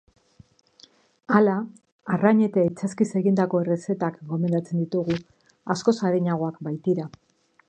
[1.39, 1.57] Hala,
[2.17, 5.23] arrain eta itsaskiz egindako errezetak gomendatzen ditugu,
[5.77, 7.13] askoz arinagoak baitira.